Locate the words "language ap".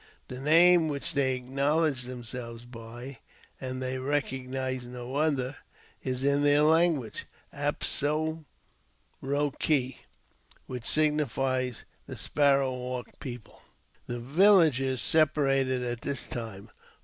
6.71-7.83